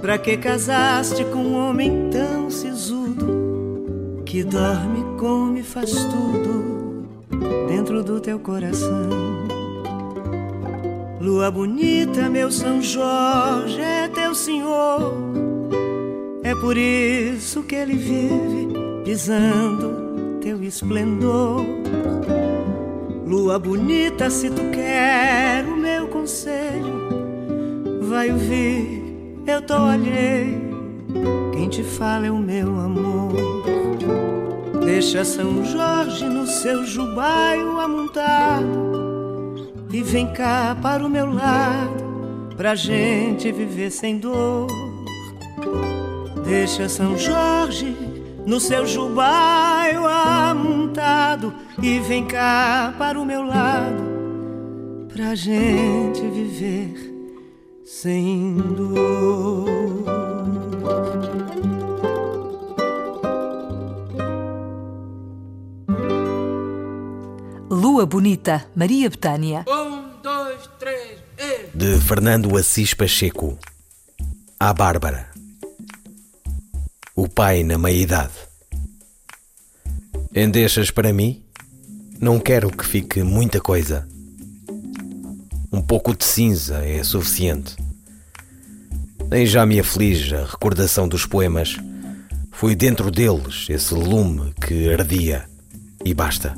Pra 0.02 0.18
que 0.18 0.36
casaste 0.36 1.24
com 1.24 1.38
um 1.38 1.54
homem 1.54 2.10
tão 2.10 2.50
sisudo 2.50 4.22
que 4.26 4.44
dorme, 4.44 5.02
come, 5.18 5.62
faz 5.62 5.90
tudo 5.90 7.06
dentro 7.66 8.04
do 8.04 8.20
teu 8.20 8.38
coração? 8.38 9.08
Lua 11.18 11.50
bonita, 11.50 12.28
meu 12.28 12.50
São 12.50 12.82
Jorge 12.82 13.80
é 13.80 14.06
teu 14.08 14.34
senhor. 14.34 15.14
É 16.42 16.54
por 16.54 16.76
isso 16.76 17.62
que 17.62 17.74
ele 17.74 17.96
vive 17.96 18.68
pisando 19.02 20.38
teu 20.42 20.62
esplendor. 20.62 21.64
Lua 23.32 23.58
bonita, 23.58 24.28
se 24.28 24.50
tu 24.50 24.60
quer 24.74 25.64
o 25.64 25.74
meu 25.74 26.01
conselho, 26.22 27.10
vai 28.02 28.30
ouvir, 28.30 29.42
eu 29.44 29.60
tô 29.60 29.74
alheio. 29.74 30.70
Quem 31.52 31.68
te 31.68 31.82
fala 31.82 32.28
é 32.28 32.30
o 32.30 32.38
meu 32.38 32.78
amor. 32.78 33.32
Deixa 34.84 35.24
São 35.24 35.64
Jorge 35.64 36.24
no 36.26 36.46
seu 36.46 36.84
jubaio 36.84 37.76
amontado 37.80 38.68
e 39.92 40.00
vem 40.00 40.32
cá 40.32 40.76
para 40.80 41.04
o 41.04 41.08
meu 41.08 41.26
lado, 41.26 42.54
pra 42.56 42.76
gente 42.76 43.50
viver 43.50 43.90
sem 43.90 44.16
dor. 44.18 44.68
Deixa 46.44 46.88
São 46.88 47.18
Jorge 47.18 47.96
no 48.46 48.60
seu 48.60 48.86
jubaio 48.86 50.06
amontado 50.06 51.52
e 51.82 51.98
vem 51.98 52.24
cá 52.24 52.94
para 52.96 53.18
o 53.18 53.24
meu 53.24 53.42
lado, 53.44 54.11
pra 55.12 55.34
gente 55.34 56.20
viver 56.30 56.94
sem 57.84 58.56
dor. 58.56 59.66
Lua 67.70 68.06
Bonita, 68.06 68.66
Maria 68.74 69.10
Betânia. 69.10 69.64
Um, 69.68 70.20
dois, 70.22 70.68
três, 70.78 71.18
e... 71.38 71.76
De 71.76 71.98
Fernando 72.00 72.56
Assis 72.56 72.94
Pacheco. 72.94 73.58
À 74.58 74.72
Bárbara. 74.72 75.30
O 77.14 77.28
pai 77.28 77.62
na 77.62 77.76
meia-idade. 77.76 78.32
Endechas 80.34 80.90
para 80.90 81.12
mim? 81.12 81.42
Não 82.20 82.38
quero 82.38 82.70
que 82.70 82.86
fique 82.86 83.22
muita 83.22 83.60
coisa. 83.60 84.08
Um 85.72 85.80
pouco 85.80 86.14
de 86.14 86.22
cinza 86.22 86.84
é 86.84 87.02
suficiente. 87.02 87.76
Nem 89.30 89.46
já 89.46 89.64
me 89.64 89.80
aflige 89.80 90.34
a 90.34 90.44
recordação 90.44 91.08
dos 91.08 91.24
poemas. 91.24 91.78
Foi 92.50 92.76
dentro 92.76 93.10
deles 93.10 93.66
esse 93.70 93.94
lume 93.94 94.52
que 94.60 94.92
ardia. 94.92 95.48
E 96.04 96.12
basta. 96.12 96.54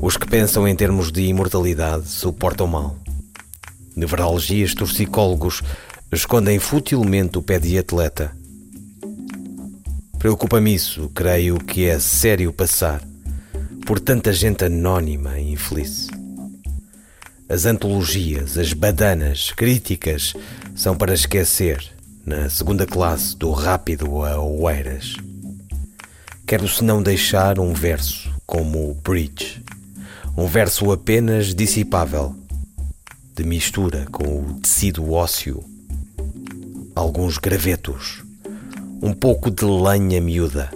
Os 0.00 0.16
que 0.16 0.28
pensam 0.28 0.68
em 0.68 0.76
termos 0.76 1.10
de 1.10 1.22
imortalidade 1.22 2.08
suportam 2.08 2.68
mal. 2.68 2.96
Nevralgias 3.96 4.72
torcicólogos 4.72 5.62
escondem 6.12 6.60
futilmente 6.60 7.38
o 7.38 7.42
pé 7.42 7.58
de 7.58 7.76
atleta. 7.76 8.36
Preocupa-me 10.16 10.72
isso, 10.72 11.10
creio 11.12 11.58
que 11.58 11.86
é 11.86 11.98
sério 11.98 12.52
passar 12.52 13.02
por 13.84 13.98
tanta 13.98 14.32
gente 14.32 14.64
anónima 14.64 15.40
e 15.40 15.52
infeliz. 15.52 16.08
As 17.52 17.66
antologias, 17.66 18.56
as 18.56 18.72
badanas, 18.72 19.50
críticas 19.50 20.32
são 20.74 20.96
para 20.96 21.12
esquecer 21.12 21.84
na 22.24 22.48
segunda 22.48 22.86
classe 22.86 23.36
do 23.36 23.50
rápido 23.50 24.24
a 24.24 24.40
Oeiras. 24.40 25.16
Quero 26.46 26.66
se 26.66 26.82
não 26.82 27.02
deixar 27.02 27.60
um 27.60 27.74
verso 27.74 28.34
como 28.46 28.90
o 28.90 28.94
Bridge 28.94 29.62
um 30.34 30.46
verso 30.46 30.90
apenas 30.92 31.54
dissipável, 31.54 32.34
de 33.34 33.44
mistura 33.44 34.06
com 34.10 34.40
o 34.40 34.54
tecido 34.54 35.12
ósseo, 35.12 35.62
alguns 36.96 37.36
gravetos, 37.36 38.24
um 39.02 39.12
pouco 39.12 39.50
de 39.50 39.66
lenha 39.66 40.22
miúda, 40.22 40.70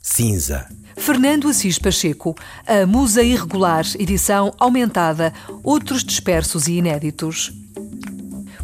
cinza. 0.00 0.68
Fernando 1.00 1.48
Assis 1.48 1.78
Pacheco, 1.78 2.36
A 2.66 2.84
Musa 2.84 3.22
Irregular, 3.22 3.86
edição 3.98 4.52
aumentada, 4.58 5.32
outros 5.64 6.04
dispersos 6.04 6.68
e 6.68 6.74
inéditos. 6.74 7.50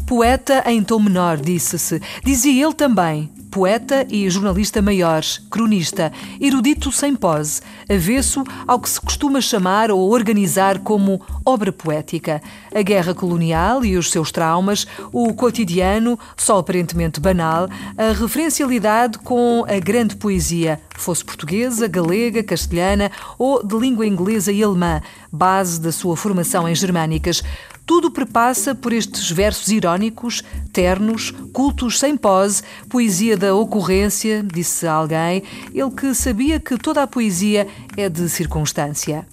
Poeta 0.05 0.63
em 0.67 0.83
tom 0.83 0.99
menor, 0.99 1.37
disse-se. 1.37 1.99
Dizia 2.23 2.63
ele 2.65 2.75
também, 2.75 3.29
poeta 3.57 4.05
e 4.07 4.29
jornalista 4.29 4.83
maior, 4.83 5.23
cronista, 5.49 6.13
erudito 6.39 6.91
sem 6.91 7.15
pose, 7.15 7.59
avesso 7.89 8.43
ao 8.67 8.79
que 8.79 8.87
se 8.87 9.01
costuma 9.01 9.41
chamar 9.41 9.89
ou 9.89 10.11
organizar 10.11 10.77
como 10.77 11.19
obra 11.43 11.71
poética. 11.71 12.39
A 12.71 12.83
guerra 12.83 13.15
colonial 13.15 13.83
e 13.83 13.97
os 13.97 14.11
seus 14.11 14.31
traumas, 14.31 14.85
o 15.11 15.33
cotidiano, 15.33 16.19
só 16.35 16.59
aparentemente 16.59 17.19
banal, 17.19 17.67
a 17.97 18.11
referencialidade 18.13 19.17
com 19.17 19.65
a 19.67 19.79
grande 19.79 20.15
poesia, 20.15 20.79
fosse 20.95 21.25
portuguesa, 21.25 21.87
galega, 21.87 22.43
castelhana 22.43 23.11
ou 23.39 23.65
de 23.65 23.75
língua 23.75 24.05
inglesa 24.05 24.51
e 24.51 24.61
alemã, 24.61 25.01
base 25.31 25.81
da 25.81 25.91
sua 25.91 26.15
formação 26.15 26.69
em 26.69 26.75
germânicas. 26.75 27.41
Tudo 27.87 28.11
prepassa 28.11 28.75
por 28.75 28.91
estes 28.91 29.31
versos 29.31 29.69
irónicos, 29.69 30.43
ternos, 30.73 31.31
cultos 31.53 31.97
sem 31.97 32.17
pose, 32.17 32.61
poesia 32.89 33.37
da 33.37 33.55
ocorrência, 33.55 34.43
disse 34.43 34.85
alguém, 34.85 35.41
ele 35.73 35.91
que 35.91 36.13
sabia 36.13 36.59
que 36.59 36.77
toda 36.77 37.01
a 37.01 37.07
poesia 37.07 37.65
é 37.95 38.09
de 38.09 38.27
circunstância. 38.27 39.25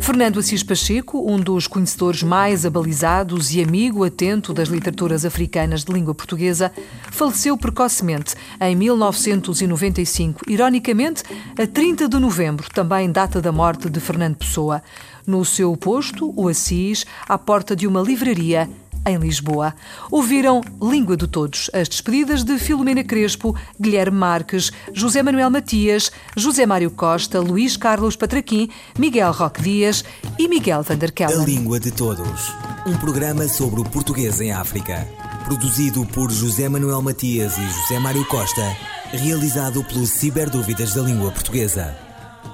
Fernando 0.00 0.38
Assis 0.38 0.62
Pacheco, 0.62 1.30
um 1.30 1.38
dos 1.38 1.66
conhecedores 1.66 2.22
mais 2.22 2.64
abalizados 2.64 3.52
e 3.52 3.62
amigo 3.62 4.04
atento 4.04 4.52
das 4.52 4.68
literaturas 4.68 5.24
africanas 5.24 5.84
de 5.84 5.92
língua 5.92 6.14
portuguesa, 6.14 6.70
faleceu 7.10 7.56
precocemente 7.56 8.34
em 8.60 8.76
1995, 8.76 10.42
ironicamente, 10.48 11.22
a 11.58 11.66
30 11.66 12.08
de 12.08 12.18
novembro, 12.18 12.68
também 12.72 13.10
data 13.10 13.40
da 13.40 13.50
morte 13.50 13.90
de 13.90 13.98
Fernando 13.98 14.36
Pessoa. 14.36 14.82
No 15.26 15.44
seu 15.44 15.76
posto, 15.76 16.32
o 16.36 16.48
Assis, 16.48 17.04
à 17.28 17.36
porta 17.36 17.74
de 17.74 17.86
uma 17.86 18.00
livraria 18.00 18.68
em 19.06 19.16
Lisboa. 19.16 19.74
Ouviram 20.10 20.60
Língua 20.82 21.16
de 21.16 21.26
Todos, 21.26 21.70
as 21.72 21.88
despedidas 21.88 22.42
de 22.42 22.58
Filomena 22.58 23.04
Crespo, 23.04 23.56
Guilherme 23.80 24.18
Marques, 24.18 24.72
José 24.92 25.22
Manuel 25.22 25.50
Matias, 25.50 26.10
José 26.36 26.66
Mário 26.66 26.90
Costa, 26.90 27.40
Luís 27.40 27.76
Carlos 27.76 28.16
Patraquim, 28.16 28.68
Miguel 28.98 29.32
Roque 29.32 29.62
Dias 29.62 30.04
e 30.38 30.48
Miguel 30.48 30.82
Vanderkellen. 30.82 31.40
A 31.40 31.44
Língua 31.44 31.78
de 31.78 31.90
Todos, 31.90 32.52
um 32.86 32.96
programa 32.96 33.46
sobre 33.48 33.80
o 33.80 33.84
português 33.84 34.40
em 34.40 34.52
África, 34.52 35.06
produzido 35.44 36.04
por 36.06 36.30
José 36.30 36.68
Manuel 36.68 37.00
Matias 37.00 37.56
e 37.56 37.66
José 37.66 37.98
Mário 38.00 38.24
Costa, 38.26 38.76
realizado 39.12 39.84
pelo 39.84 40.06
Ciberdúvidas 40.06 40.94
da 40.94 41.02
Língua 41.02 41.30
Portuguesa. 41.30 41.96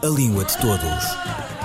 A 0.03 0.07
Língua 0.07 0.45
de 0.45 0.59
Todos. 0.59 1.62